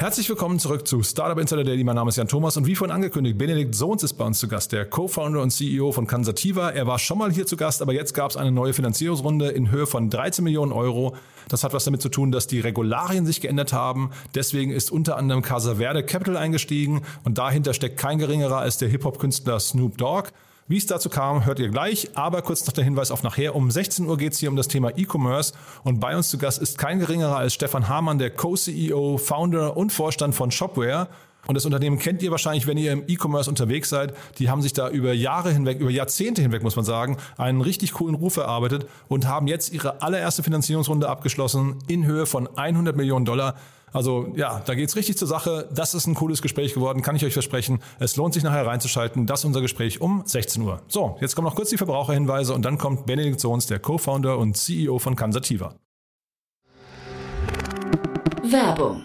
[0.00, 1.82] Herzlich willkommen zurück zu Startup Insider Daily.
[1.82, 4.46] Mein Name ist Jan Thomas und wie vorhin angekündigt, Benedikt Sohns ist bei uns zu
[4.46, 6.70] Gast, der Co-Founder und CEO von Cansativa.
[6.70, 9.72] Er war schon mal hier zu Gast, aber jetzt gab es eine neue Finanzierungsrunde in
[9.72, 11.16] Höhe von 13 Millionen Euro.
[11.48, 14.10] Das hat was damit zu tun, dass die Regularien sich geändert haben.
[14.36, 18.88] Deswegen ist unter anderem Casa Verde Capital eingestiegen und dahinter steckt kein geringerer als der
[18.90, 20.28] Hip-Hop-Künstler Snoop Dogg.
[20.70, 22.10] Wie es dazu kam, hört ihr gleich.
[22.14, 23.56] Aber kurz noch der Hinweis auf nachher.
[23.56, 25.54] Um 16 Uhr geht es hier um das Thema E-Commerce.
[25.82, 29.94] Und bei uns zu Gast ist kein geringerer als Stefan Hamann, der Co-CEO, Founder und
[29.94, 31.08] Vorstand von Shopware.
[31.46, 34.14] Und das Unternehmen kennt ihr wahrscheinlich, wenn ihr im E-Commerce unterwegs seid.
[34.38, 37.94] Die haben sich da über Jahre hinweg, über Jahrzehnte hinweg, muss man sagen, einen richtig
[37.94, 43.24] coolen Ruf erarbeitet und haben jetzt ihre allererste Finanzierungsrunde abgeschlossen in Höhe von 100 Millionen
[43.24, 43.54] Dollar.
[43.92, 45.68] Also ja, da geht's richtig zur Sache.
[45.72, 47.80] Das ist ein cooles Gespräch geworden, kann ich euch versprechen.
[47.98, 49.26] Es lohnt sich nachher reinzuschalten.
[49.26, 50.82] Das ist unser Gespräch um 16 Uhr.
[50.88, 54.56] So, jetzt kommen noch kurz die Verbraucherhinweise und dann kommt Benedikt Sohns, der Co-Founder und
[54.56, 55.74] CEO von Cansativa.
[58.42, 59.04] Werbung.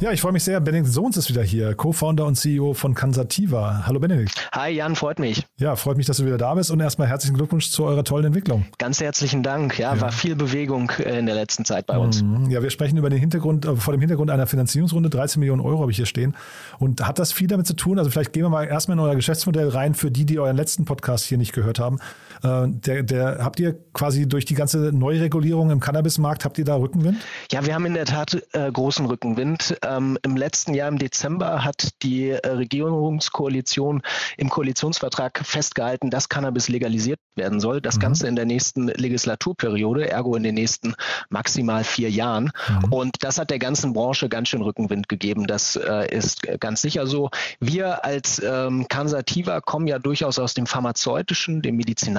[0.00, 0.60] Ja, ich freue mich sehr.
[0.60, 3.82] Benedikt Sohns ist wieder hier, Co-Founder und CEO von Cansativa.
[3.84, 4.48] Hallo Benedikt.
[4.52, 5.44] Hi Jan, freut mich.
[5.56, 8.26] Ja, freut mich, dass du wieder da bist und erstmal herzlichen Glückwunsch zu eurer tollen
[8.26, 8.66] Entwicklung.
[8.78, 9.76] Ganz herzlichen Dank.
[9.76, 10.00] Ja, Ja.
[10.00, 12.22] war viel Bewegung äh, in der letzten Zeit bei uns.
[12.22, 12.48] Mhm.
[12.48, 15.80] Ja, wir sprechen über den Hintergrund, äh, vor dem Hintergrund einer Finanzierungsrunde, 13 Millionen Euro
[15.80, 16.36] habe ich hier stehen.
[16.78, 17.98] Und hat das viel damit zu tun?
[17.98, 20.84] Also vielleicht gehen wir mal erstmal in euer Geschäftsmodell rein, für die, die euren letzten
[20.84, 21.98] Podcast hier nicht gehört haben.
[22.42, 26.76] Äh, Der, der, habt ihr quasi durch die ganze Neuregulierung im Cannabismarkt, habt ihr da
[26.76, 27.18] Rückenwind?
[27.50, 29.78] Ja, wir haben in der Tat äh, großen Rückenwind.
[29.82, 34.02] Ähm, Im letzten Jahr im Dezember hat die äh, Regierungskoalition
[34.36, 37.80] im Koalitionsvertrag festgehalten, dass Cannabis legalisiert werden soll.
[37.80, 40.94] Das Ganze in der nächsten Legislaturperiode, ergo in den nächsten
[41.30, 42.50] maximal vier Jahren.
[42.90, 45.46] Und das hat der ganzen Branche ganz schön Rückenwind gegeben.
[45.46, 47.30] Das äh, ist ganz sicher so.
[47.60, 51.78] Wir als ähm, Cansativa kommen ja durchaus aus dem pharmazeutischen, dem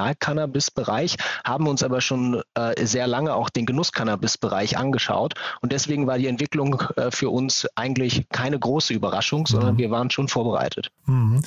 [0.10, 5.34] Medizinalcannabis-Bereich, haben uns aber schon äh, sehr lange auch den Genuss-Cannabis-Bereich angeschaut.
[5.62, 10.10] Und deswegen war die Entwicklung äh, für uns eigentlich keine große Überraschung, sondern wir waren
[10.10, 10.92] schon vorbereitet.
[11.06, 11.42] Mhm.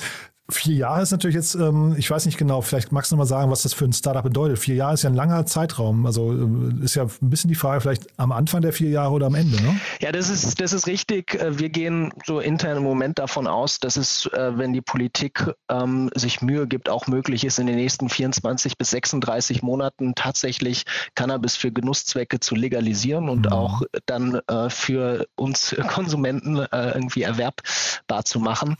[0.49, 3.25] Vier Jahre ist natürlich jetzt, ähm, ich weiß nicht genau, vielleicht magst du noch mal
[3.25, 4.59] sagen, was das für ein Startup bedeutet.
[4.59, 6.05] Vier Jahre ist ja ein langer Zeitraum.
[6.05, 9.27] Also äh, ist ja ein bisschen die Frage, vielleicht am Anfang der vier Jahre oder
[9.27, 9.79] am Ende, ne?
[10.01, 11.35] Ja, das ist, das ist richtig.
[11.35, 15.49] Äh, Wir gehen so intern im Moment davon aus, dass es, äh, wenn die Politik
[15.69, 20.83] ähm, sich Mühe gibt, auch möglich ist, in den nächsten 24 bis 36 Monaten tatsächlich
[21.15, 28.39] Cannabis für Genusszwecke zu legalisieren und auch dann äh, für uns Konsumenten irgendwie erwerbbar zu
[28.39, 28.75] machen.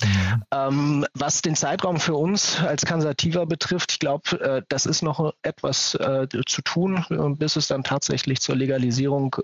[0.51, 5.33] Ähm, was den Zeitraum für uns als Kansativa betrifft, ich glaube, äh, das ist noch
[5.41, 9.35] etwas äh, zu tun, äh, bis es dann tatsächlich zur Legalisierung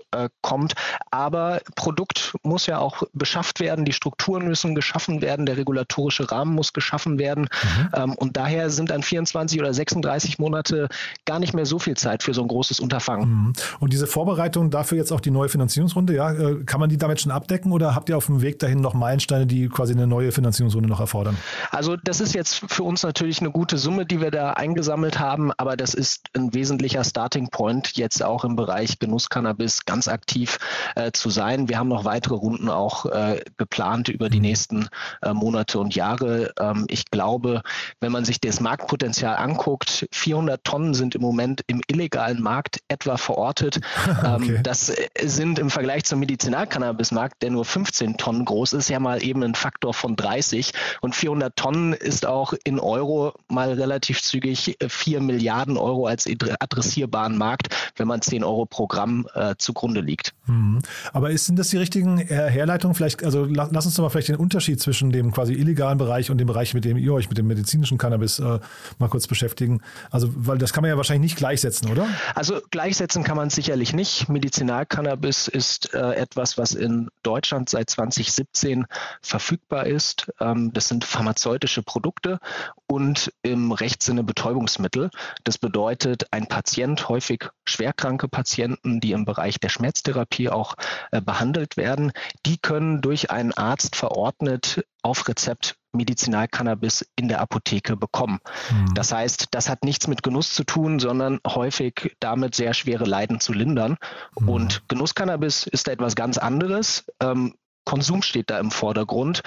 [0.42, 0.74] kommt.
[1.10, 6.54] Aber Produkt muss ja auch beschafft werden, die Strukturen müssen geschaffen werden, der regulatorische Rahmen
[6.54, 7.48] muss geschaffen werden.
[7.94, 10.88] Ähm, und daher sind dann 24 oder 36 Monate
[11.24, 13.28] gar nicht mehr so viel Zeit für so ein großes Unterfangen.
[13.28, 13.52] Mhm.
[13.80, 16.32] Und diese Vorbereitung dafür jetzt auch die neue Finanzierungsrunde, ja,
[16.66, 19.46] kann man die damit schon abdecken oder habt ihr auf dem Weg dahin noch Meilensteine,
[19.46, 21.36] die quasi eine neue Finanzierungsrunde noch erfordern?
[21.70, 25.52] Also das ist jetzt für uns natürlich eine gute Summe, die wir da eingesammelt haben,
[25.56, 30.58] aber das ist ein wesentlicher Starting Point, jetzt auch im Bereich Genusscannabis ganz aktiv
[30.96, 31.68] äh, zu sein.
[31.68, 34.88] Wir haben noch weitere Runden auch äh, geplant über die nächsten
[35.22, 36.52] äh, Monate und Jahre.
[36.58, 37.62] Ähm, ich glaube,
[38.00, 43.16] wenn man sich das Marktpotenzial anguckt, 400 Tonnen sind im Moment im illegalen Markt etwa
[43.16, 43.80] verortet.
[44.20, 44.56] Okay.
[44.56, 49.22] ähm, das sind im Vergleich zum Medizinalcannabismarkt, der nur 15 Tonnen groß ist, ja mal
[49.22, 54.76] eben ein Faktor von 30 und 400 Tonnen ist auch in Euro mal relativ zügig
[54.86, 56.28] 4 Milliarden Euro als
[56.60, 60.32] adressierbaren Markt, wenn man 10 Euro pro Gramm äh, zugrunde liegt.
[60.46, 60.80] Mhm.
[61.12, 62.94] Aber sind das die richtigen Herleitungen?
[62.94, 66.38] Vielleicht, also lass uns doch mal vielleicht den Unterschied zwischen dem quasi illegalen Bereich und
[66.38, 68.58] dem Bereich, mit dem ihr euch mit dem medizinischen Cannabis äh,
[68.98, 69.80] mal kurz beschäftigen.
[70.10, 72.06] Also, weil das kann man ja wahrscheinlich nicht gleichsetzen, oder?
[72.34, 74.28] Also gleichsetzen kann man es sicherlich nicht.
[74.28, 78.86] Medizinalcannabis ist äh, etwas, was in Deutschland seit 2017
[79.22, 80.32] verfügbar ist.
[80.40, 82.38] Ähm, das sind pharmazeutische Produkte
[82.86, 85.10] und im Rechtssinne Betäubungsmittel.
[85.44, 90.74] Das bedeutet, ein Patient, häufig schwerkranke Patienten, die im Bereich der Schmerztherapie auch
[91.12, 92.12] äh, behandelt werden,
[92.46, 98.38] die können durch einen Arzt verordnet auf Rezept Medizinalcannabis in der Apotheke bekommen.
[98.70, 98.94] Mhm.
[98.94, 103.40] Das heißt, das hat nichts mit Genuss zu tun, sondern häufig damit sehr schwere Leiden
[103.40, 103.96] zu lindern.
[104.38, 104.48] Mhm.
[104.48, 107.06] Und Genusscannabis ist etwas ganz anderes.
[107.20, 107.54] Ähm,
[107.84, 109.42] Konsum steht da im Vordergrund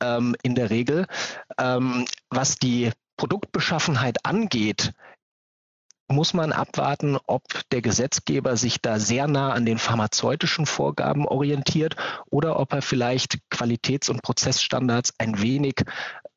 [0.00, 1.06] ähm, in der Regel.
[1.58, 4.92] Ähm, was die Produktbeschaffenheit angeht,
[6.08, 11.96] muss man abwarten, ob der Gesetzgeber sich da sehr nah an den pharmazeutischen Vorgaben orientiert
[12.30, 15.82] oder ob er vielleicht Qualitäts- und Prozessstandards ein wenig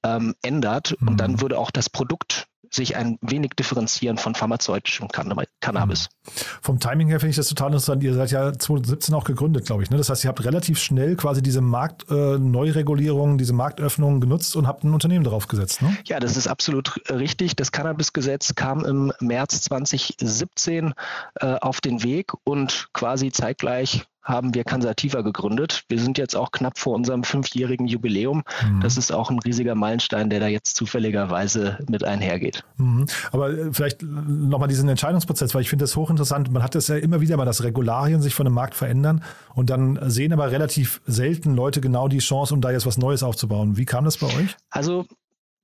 [0.04, 0.95] ähm, ändert.
[1.00, 1.07] Mhm.
[1.07, 1.42] Und dann mhm.
[1.42, 6.10] würde auch das Produkt sich ein wenig differenzieren von pharmazeutischem Cannabis.
[6.10, 6.30] Mhm.
[6.62, 8.04] Vom Timing her finde ich das total interessant.
[8.04, 9.89] Ihr seid ja 2017 auch gegründet, glaube ich.
[9.89, 9.98] Ne?
[9.98, 14.83] Das heißt, ihr habt relativ schnell quasi diese Marktneuregulierung, äh, diese Marktöffnung genutzt und habt
[14.83, 15.81] ein Unternehmen darauf gesetzt.
[15.81, 15.98] Ne?
[16.06, 17.56] Ja, das ist absolut richtig.
[17.56, 20.94] Das Cannabisgesetz kam im März 2017
[21.36, 25.84] äh, auf den Weg und quasi zeitgleich haben wir Kansativa gegründet.
[25.90, 28.44] Wir sind jetzt auch knapp vor unserem fünfjährigen Jubiläum.
[28.64, 28.81] Mhm.
[28.81, 32.64] Das ist auch ein riesiger Meilenstein, der da jetzt zufälligerweise mit einhergeht.
[32.78, 33.08] Mhm.
[33.31, 36.52] Aber äh, vielleicht nochmal diesen Entscheidungsprozess, weil ich finde das hochinteressant.
[36.52, 39.24] Man hat das ja immer wieder mal, dass Regularien sich von dem Markt verändern
[39.56, 43.24] und dann sehen aber relativ selten Leute genau die Chance, um da jetzt was Neues
[43.24, 43.78] aufzubauen.
[43.78, 44.56] Wie kam das bei euch?
[44.70, 45.06] Also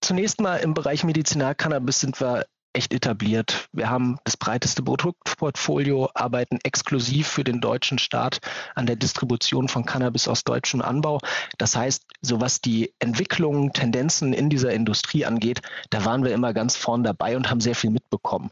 [0.06, 2.46] Zunächst mal im Bereich Medizinalcannabis sind wir
[2.76, 3.70] echt etabliert.
[3.72, 8.40] Wir haben das breiteste Produktportfolio, arbeiten exklusiv für den deutschen Staat
[8.76, 11.20] an der Distribution von Cannabis aus deutschem Anbau.
[11.58, 16.54] Das heißt, so was die Entwicklungen, Tendenzen in dieser Industrie angeht, da waren wir immer
[16.54, 18.52] ganz vorn dabei und haben sehr viel mitbekommen.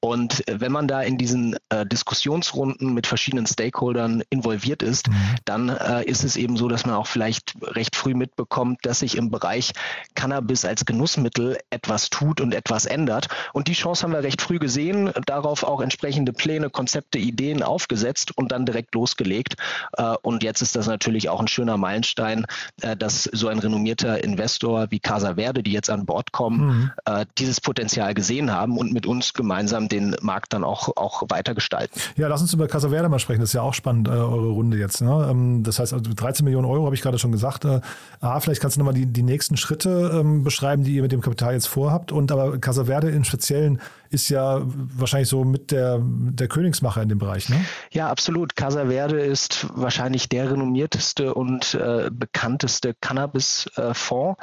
[0.00, 5.14] Und wenn man da in diesen äh, Diskussionsrunden mit verschiedenen Stakeholdern involviert ist, mhm.
[5.44, 9.16] dann äh, ist es eben so, dass man auch vielleicht recht früh mitbekommt, dass sich
[9.16, 9.72] im Bereich
[10.14, 13.28] Cannabis als Genussmittel etwas tut und etwas ändert.
[13.56, 18.36] Und die Chance haben wir recht früh gesehen, darauf auch entsprechende Pläne, Konzepte, Ideen aufgesetzt
[18.36, 19.54] und dann direkt losgelegt.
[19.96, 22.44] Äh, und jetzt ist das natürlich auch ein schöner Meilenstein,
[22.82, 26.90] äh, dass so ein renommierter Investor wie Casa Verde, die jetzt an Bord kommen, mhm.
[27.06, 31.54] Äh, dieses Potenzial gesehen haben und mit uns gemeinsam den Markt dann auch, auch weiter
[31.54, 31.98] gestalten.
[32.16, 33.40] Ja, lass uns über Casa Verde mal sprechen.
[33.40, 35.00] Das ist ja auch spannend, eure Runde jetzt.
[35.00, 35.28] Ne?
[35.30, 37.64] Ähm, das heißt, also 13 Millionen Euro habe ich gerade schon gesagt.
[37.64, 37.80] Äh,
[38.20, 41.22] A, vielleicht kannst du nochmal die, die nächsten Schritte ähm, beschreiben, die ihr mit dem
[41.22, 42.12] Kapital jetzt vorhabt.
[42.12, 43.80] Und aber Casa Verde im Speziellen
[44.10, 47.64] ist ja wahrscheinlich so mit der, der Königsmacher in dem Bereich, ne?
[47.90, 48.56] Ja, absolut.
[48.56, 54.40] Casa Verde ist wahrscheinlich der renommierteste und äh, bekannteste Cannabis-Fonds.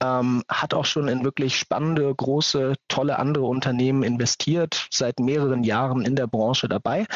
[0.00, 6.02] Ähm, hat auch schon in wirklich spannende, große, tolle andere Unternehmen investiert, seit mehreren Jahren
[6.02, 7.06] in der Branche dabei.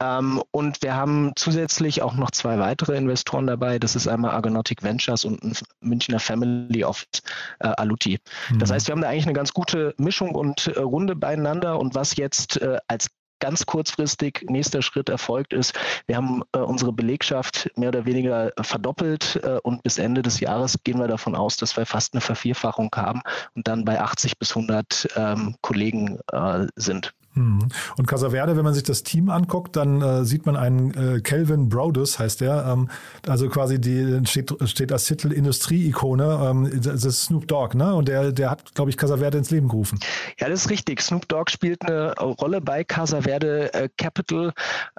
[0.00, 3.78] Ähm, und wir haben zusätzlich auch noch zwei weitere Investoren dabei.
[3.78, 7.22] Das ist einmal Argonautic Ventures und ein Münchner Family Office,
[7.60, 8.18] äh, Aluti.
[8.50, 8.58] Mhm.
[8.58, 11.78] Das heißt, wir haben da eigentlich eine ganz gute Mischung und äh, Runde beieinander.
[11.78, 13.08] Und was jetzt äh, als
[13.40, 15.74] ganz kurzfristig nächster Schritt erfolgt ist,
[16.06, 20.76] wir haben äh, unsere Belegschaft mehr oder weniger verdoppelt äh, und bis Ende des Jahres
[20.84, 23.20] gehen wir davon aus, dass wir fast eine Vervierfachung haben
[23.54, 27.14] und dann bei 80 bis 100 ähm, Kollegen äh, sind.
[27.34, 27.68] Mhm.
[27.96, 31.68] Und Casaverde, wenn man sich das Team anguckt, dann äh, sieht man einen äh, Kelvin
[31.68, 32.66] Brodus, heißt der.
[32.66, 32.88] Ähm,
[33.26, 36.40] also quasi die steht, steht als Titel Industrie-Ikone.
[36.42, 37.94] Ähm, das ist Snoop Dogg, ne?
[37.94, 39.98] Und der, der hat, glaube ich, Casaverde ins Leben gerufen.
[40.38, 41.00] Ja, das ist richtig.
[41.00, 44.52] Snoop Dogg spielt eine Rolle bei Casaverde äh, Capital.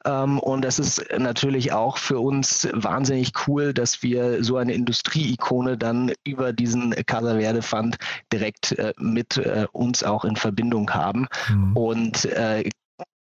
[0.06, 5.78] Ähm, und das ist natürlich auch für uns wahnsinnig cool, dass wir so eine Industrie-Ikone
[5.78, 7.98] dann über diesen Casaverde Fund
[8.32, 11.28] direkt äh, mit äh, uns auch in Verbindung haben.
[11.50, 11.78] Mhm.
[11.78, 12.70] Und äh,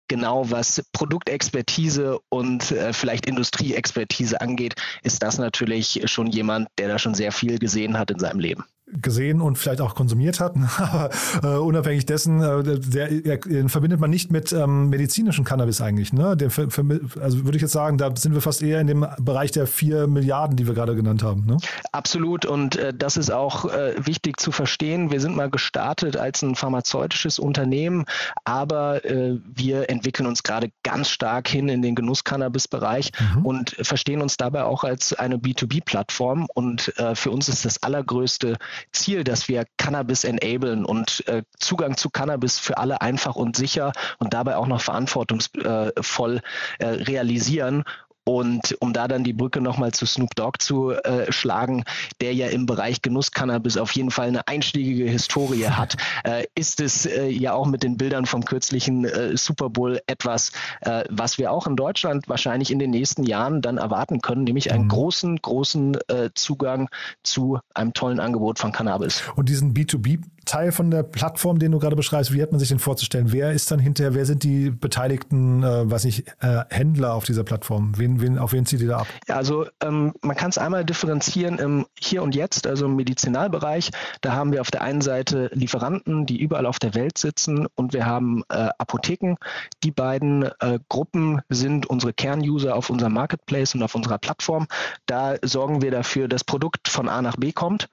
[0.07, 6.99] genau was Produktexpertise und äh, vielleicht Industrieexpertise angeht, ist das natürlich schon jemand, der da
[6.99, 8.65] schon sehr viel gesehen hat in seinem Leben
[9.01, 10.55] gesehen und vielleicht auch konsumiert hat.
[10.77, 11.09] Aber
[11.43, 16.13] äh, unabhängig dessen, äh, der, der, den verbindet man nicht mit ähm, medizinischem Cannabis eigentlich.
[16.13, 16.35] Ne?
[16.37, 19.67] Der, also würde ich jetzt sagen, da sind wir fast eher in dem Bereich der
[19.67, 21.45] vier Milliarden, die wir gerade genannt haben.
[21.45, 21.57] Ne?
[21.91, 22.45] Absolut.
[22.45, 25.11] Und äh, das ist auch äh, wichtig zu verstehen.
[25.11, 28.05] Wir sind mal gestartet als ein pharmazeutisches Unternehmen,
[28.43, 33.45] aber äh, wir entwickeln uns gerade ganz stark hin in den Genuss-Cannabis-Bereich mhm.
[33.45, 36.47] und verstehen uns dabei auch als eine B2B-Plattform.
[36.53, 38.57] Und äh, für uns ist das allergrößte
[38.91, 43.93] Ziel, dass wir Cannabis enablen und äh, Zugang zu Cannabis für alle einfach und sicher
[44.19, 46.41] und dabei auch noch verantwortungsvoll
[46.79, 47.83] äh, realisieren.
[48.25, 51.83] Und um da dann die Brücke nochmal zu Snoop Dogg zu äh, schlagen,
[52.21, 57.05] der ja im Bereich Genusscannabis auf jeden Fall eine einschlägige Historie hat, äh, ist es
[57.05, 60.51] äh, ja auch mit den Bildern vom kürzlichen äh, Super Bowl etwas,
[60.81, 64.71] äh, was wir auch in Deutschland wahrscheinlich in den nächsten Jahren dann erwarten können, nämlich
[64.71, 64.89] einen mhm.
[64.89, 66.89] großen, großen äh, Zugang
[67.23, 69.23] zu einem tollen Angebot von Cannabis.
[69.35, 72.69] Und diesen B2B Teil von der Plattform, den du gerade beschreibst, wie hat man sich
[72.69, 73.31] den vorzustellen?
[73.31, 77.43] Wer ist dann hinterher, wer sind die beteiligten, äh, weiß nicht, äh, Händler auf dieser
[77.43, 77.93] Plattform?
[77.97, 79.07] Wen, wen, auf wen zieht ihr da ab?
[79.27, 83.91] Ja, also ähm, man kann es einmal differenzieren im Hier und Jetzt, also im Medizinalbereich.
[84.21, 87.93] Da haben wir auf der einen Seite Lieferanten, die überall auf der Welt sitzen und
[87.93, 89.35] wir haben äh, Apotheken.
[89.83, 94.67] Die beiden äh, Gruppen sind unsere Kernuser auf unserem Marketplace und auf unserer Plattform.
[95.05, 97.89] Da sorgen wir dafür, dass Produkt von A nach B kommt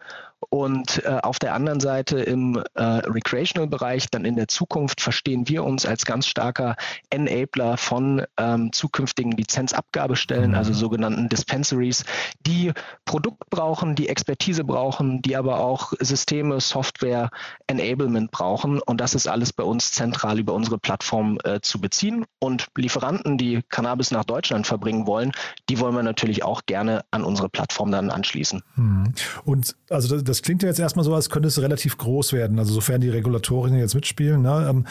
[0.49, 5.65] und äh, auf der anderen Seite im äh, Recreational-Bereich, dann in der Zukunft, verstehen wir
[5.65, 6.77] uns als ganz starker
[7.11, 10.77] Enabler von ähm, zukünftigen Lizenzabgabestellen, also mhm.
[10.77, 12.05] sogenannten Dispensaries,
[12.47, 12.73] die
[13.05, 17.31] Produkt brauchen, die Expertise brauchen, die aber auch Systeme, Software,
[17.67, 18.81] Enablement brauchen.
[18.81, 22.25] Und das ist alles bei uns zentral über unsere Plattform äh, zu beziehen.
[22.39, 25.33] Und Lieferanten, die Cannabis nach Deutschland verbringen wollen,
[25.69, 28.63] die wollen wir natürlich auch gerne an unsere Plattform dann anschließen.
[28.77, 29.13] Mhm.
[29.45, 32.59] Und also das, das klingt ja jetzt erstmal so, als könnte es relativ groß werden,
[32.59, 34.43] also sofern die Regulatorien jetzt mitspielen.
[34.43, 34.67] Ne?
[34.71, 34.87] Ähm,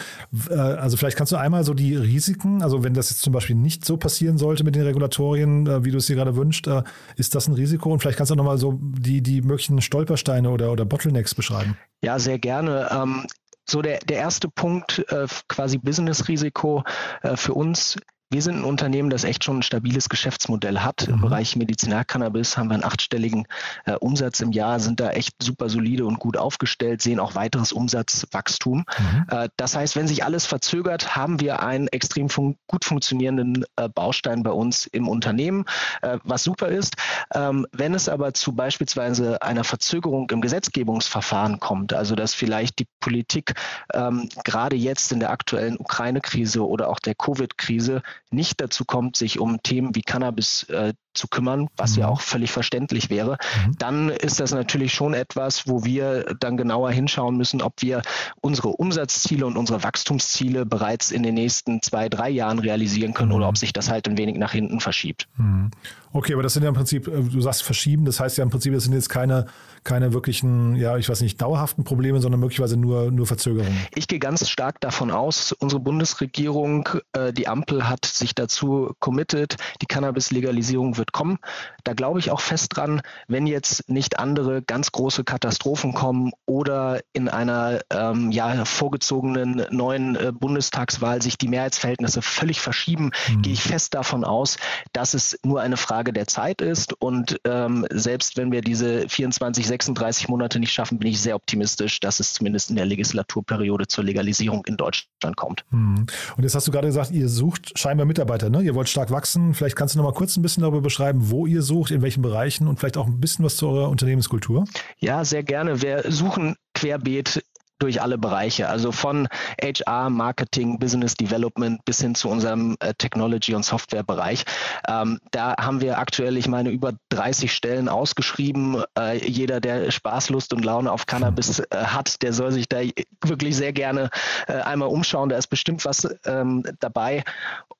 [0.50, 3.56] äh, also vielleicht kannst du einmal so die Risiken, also wenn das jetzt zum Beispiel
[3.56, 6.82] nicht so passieren sollte mit den Regulatorien, äh, wie du es dir gerade wünschst, äh,
[7.16, 7.90] ist das ein Risiko?
[7.92, 11.76] Und vielleicht kannst du nochmal so die, die möglichen Stolpersteine oder, oder Bottlenecks beschreiben.
[12.02, 12.88] Ja, sehr gerne.
[12.92, 13.26] Ähm
[13.68, 16.82] so der, der erste Punkt, äh, quasi Business-Risiko
[17.22, 17.96] äh, für uns
[18.30, 21.06] wir sind ein Unternehmen, das echt schon ein stabiles Geschäftsmodell hat.
[21.06, 21.14] Mhm.
[21.14, 23.46] Im Bereich Medizinalcannabis haben wir einen achtstelligen
[23.86, 27.72] äh, Umsatz im Jahr, sind da echt super solide und gut aufgestellt, sehen auch weiteres
[27.72, 28.84] Umsatzwachstum.
[28.98, 29.26] Mhm.
[29.28, 33.88] Äh, das heißt, wenn sich alles verzögert, haben wir einen extrem fun gut funktionierenden äh,
[33.88, 35.64] Baustein bei uns im Unternehmen,
[36.02, 36.94] äh, was super ist.
[37.34, 42.86] Ähm, wenn es aber zu beispielsweise einer Verzögerung im Gesetzgebungsverfahren kommt, also dass vielleicht die
[43.00, 43.54] Politik
[43.92, 49.38] ähm, gerade jetzt in der aktuellen Ukraine-Krise oder auch der Covid-Krise nicht dazu kommt, sich
[49.38, 52.02] um Themen wie Cannabis äh, zu kümmern, was mhm.
[52.02, 53.78] ja auch völlig verständlich wäre, mhm.
[53.78, 58.02] dann ist das natürlich schon etwas, wo wir dann genauer hinschauen müssen, ob wir
[58.40, 63.36] unsere Umsatzziele und unsere Wachstumsziele bereits in den nächsten zwei, drei Jahren realisieren können mhm.
[63.36, 65.28] oder ob sich das halt ein wenig nach hinten verschiebt.
[65.36, 65.70] Mhm.
[66.12, 68.50] Okay, aber das sind ja im Prinzip, äh, du sagst verschieben, das heißt ja im
[68.50, 69.46] Prinzip, das sind jetzt keine,
[69.84, 73.78] keine wirklichen, ja, ich weiß nicht, dauerhaften Probleme, sondern möglicherweise nur, nur Verzögerungen.
[73.94, 79.56] Ich gehe ganz stark davon aus, unsere Bundesregierung, äh, die Ampel hat sich dazu committed,
[79.82, 81.38] die Cannabis-Legalisierung wird kommen.
[81.82, 87.00] Da glaube ich auch fest dran, wenn jetzt nicht andere ganz große Katastrophen kommen oder
[87.12, 93.42] in einer ähm, ja, vorgezogenen neuen äh, Bundestagswahl sich die Mehrheitsverhältnisse völlig verschieben, mhm.
[93.42, 94.58] gehe ich fest davon aus,
[94.92, 96.92] dass es nur eine Frage der Zeit ist.
[97.00, 101.98] Und ähm, selbst wenn wir diese 24, 36 Monate nicht schaffen, bin ich sehr optimistisch,
[102.00, 105.64] dass es zumindest in der Legislaturperiode zur Legalisierung in Deutschland kommt.
[105.70, 106.06] Hm.
[106.36, 108.62] Und jetzt hast du gerade gesagt, ihr sucht scheinbar Mitarbeiter, ne?
[108.62, 109.54] Ihr wollt stark wachsen.
[109.54, 112.20] Vielleicht kannst du noch mal kurz ein bisschen darüber beschreiben, wo ihr sucht, in welchen
[112.20, 114.64] Bereichen und vielleicht auch ein bisschen was zu eurer Unternehmenskultur.
[114.98, 115.82] Ja, sehr gerne.
[115.82, 117.44] Wir suchen querbeet
[117.78, 119.28] durch alle Bereiche, also von
[119.62, 124.44] HR, Marketing, Business Development bis hin zu unserem äh, Technology- und Softwarebereich.
[124.88, 128.82] Ähm, da haben wir aktuell, ich meine, über 30 Stellen ausgeschrieben.
[128.98, 132.80] Äh, jeder, der Spaß, Lust und Laune auf Cannabis äh, hat, der soll sich da
[133.24, 134.10] wirklich sehr gerne
[134.48, 135.28] äh, einmal umschauen.
[135.28, 137.22] Da ist bestimmt was ähm, dabei.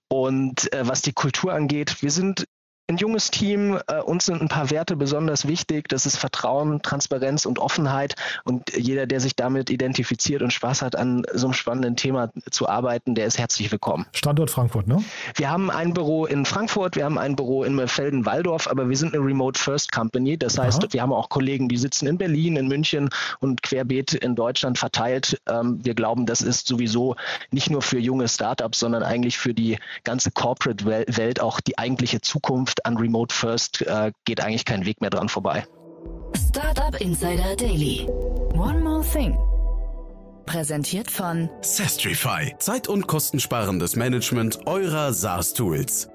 [0.08, 2.46] Und äh, was die Kultur angeht, wir sind
[2.90, 3.78] ein junges Team.
[3.86, 5.88] Äh, uns sind ein paar Werte besonders wichtig.
[5.88, 8.16] Das ist Vertrauen, Transparenz und Offenheit.
[8.44, 12.68] Und jeder, der sich damit identifiziert und Spaß hat, an so einem spannenden Thema zu
[12.68, 14.06] arbeiten, der ist herzlich willkommen.
[14.12, 15.02] Standort Frankfurt, ne?
[15.36, 19.14] Wir haben ein Büro in Frankfurt, wir haben ein Büro in Felden-Walldorf, aber wir sind
[19.14, 20.36] eine Remote First Company.
[20.36, 20.92] Das heißt, Aha.
[20.92, 25.40] wir haben auch Kollegen, die sitzen in Berlin, in München und querbeet in Deutschland verteilt.
[25.48, 27.14] Ähm, wir glauben, das ist sowieso
[27.52, 32.79] nicht nur für junge Startups, sondern eigentlich für die ganze Corporate-Welt auch die eigentliche Zukunft
[32.84, 35.64] an Remote First äh, geht eigentlich kein Weg mehr dran vorbei.
[36.48, 38.06] Startup Insider Daily.
[38.54, 39.38] One more thing.
[40.46, 42.54] Präsentiert von Sestrify.
[42.58, 46.08] Zeit- und kostensparendes Management eurer SaaS-Tools.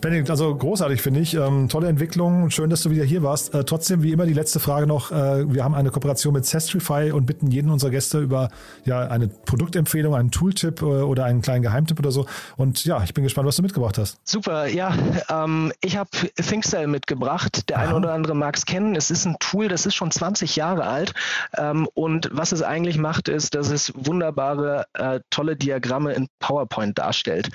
[0.00, 1.34] Benedikt, also großartig finde ich.
[1.34, 2.50] Ähm, tolle Entwicklung.
[2.50, 3.54] Schön, dass du wieder hier warst.
[3.54, 5.10] Äh, trotzdem, wie immer, die letzte Frage noch.
[5.10, 8.50] Äh, wir haben eine Kooperation mit Sestrify und bitten jeden unserer Gäste über
[8.84, 12.26] ja, eine Produktempfehlung, einen Tooltip äh, oder einen kleinen Geheimtipp oder so.
[12.56, 14.18] Und ja, ich bin gespannt, was du mitgebracht hast.
[14.24, 14.94] Super, ja.
[15.30, 17.68] Ähm, ich habe ThinkCell mitgebracht.
[17.70, 17.86] Der Aha.
[17.86, 18.96] eine oder andere mag es kennen.
[18.96, 21.14] Es ist ein Tool, das ist schon 20 Jahre alt.
[21.56, 26.98] Ähm, und was es eigentlich macht, ist, dass es wunderbare, äh, tolle Diagramme in PowerPoint
[26.98, 27.48] darstellt.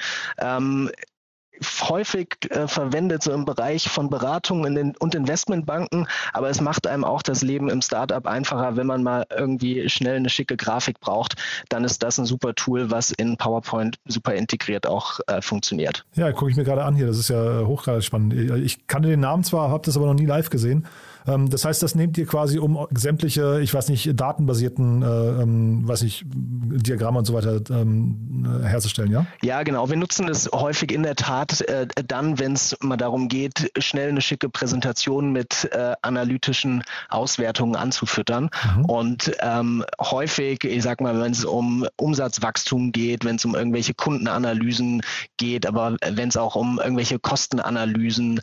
[1.82, 7.04] Häufig äh, verwendet, so im Bereich von Beratungen in und Investmentbanken, aber es macht einem
[7.04, 11.36] auch das Leben im Startup einfacher, wenn man mal irgendwie schnell eine schicke Grafik braucht,
[11.70, 16.06] dann ist das ein super Tool, was in PowerPoint super integriert auch äh, funktioniert.
[16.16, 18.34] Ja, gucke ich mir gerade an hier, das ist ja hochgradig spannend.
[18.34, 20.88] Ich kannte den Namen zwar, habe das aber noch nie live gesehen.
[21.28, 25.88] Ähm, das heißt, das nehmt ihr quasi um sämtliche, ich weiß nicht, datenbasierten, äh, ähm,
[25.88, 29.26] weiß ich, Diagramme und so weiter ähm, herzustellen, ja?
[29.42, 29.90] Ja, genau.
[29.90, 34.10] Wir nutzen das häufig in der Tat äh, dann, wenn es mal darum geht, schnell
[34.10, 38.50] eine schicke Präsentation mit äh, analytischen Auswertungen anzufüttern.
[38.78, 38.86] Mhm.
[38.86, 43.94] Und ähm, häufig, ich sag mal, wenn es um Umsatzwachstum geht, wenn es um irgendwelche
[43.94, 45.02] Kundenanalysen
[45.38, 48.42] geht, aber wenn es auch um irgendwelche Kostenanalysen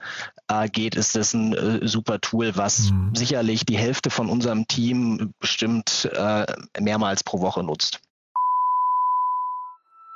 [0.48, 3.14] äh, geht, ist das ein äh, super Tool, was was mhm.
[3.14, 6.44] sicherlich die Hälfte von unserem Team bestimmt äh,
[6.78, 8.02] mehrmals pro Woche nutzt.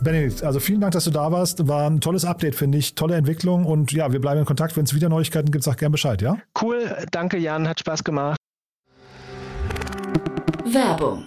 [0.00, 1.66] Benedikt, also vielen Dank, dass du da warst.
[1.68, 2.94] War ein tolles Update, finde ich.
[2.94, 3.64] Tolle Entwicklung.
[3.64, 4.76] Und ja, wir bleiben in Kontakt.
[4.76, 6.36] Wenn es wieder Neuigkeiten gibt, sag gern Bescheid, ja?
[6.60, 6.94] Cool.
[7.10, 7.66] Danke, Jan.
[7.68, 8.36] Hat Spaß gemacht.
[10.64, 11.26] Werbung.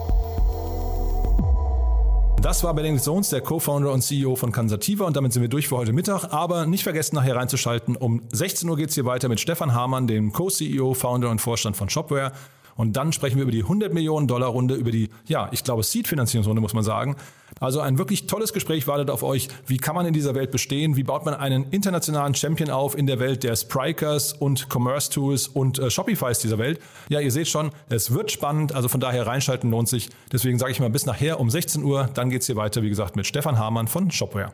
[2.41, 5.67] Das war Benedikt Sohns, der Co-Founder und CEO von Kansativa und damit sind wir durch
[5.67, 6.33] für heute Mittag.
[6.33, 7.95] Aber nicht vergessen, nachher reinzuschalten.
[7.95, 11.77] Um 16 Uhr geht es hier weiter mit Stefan Hamann, dem Co-CEO, Founder und Vorstand
[11.77, 12.31] von Shopware.
[12.75, 15.83] Und dann sprechen wir über die 100 Millionen Dollar Runde, über die, ja, ich glaube,
[15.83, 17.15] Seed-Finanzierungsrunde, muss man sagen.
[17.59, 19.49] Also ein wirklich tolles Gespräch wartet auf euch.
[19.67, 20.95] Wie kann man in dieser Welt bestehen?
[20.95, 25.47] Wie baut man einen internationalen Champion auf in der Welt der Sprikers und Commerce Tools
[25.47, 26.79] und äh, Shopifys dieser Welt?
[27.09, 28.73] Ja, ihr seht schon, es wird spannend.
[28.73, 30.09] Also von daher reinschalten lohnt sich.
[30.31, 32.09] Deswegen sage ich mal bis nachher um 16 Uhr.
[32.13, 34.53] Dann geht es hier weiter, wie gesagt, mit Stefan Hamann von Shopware.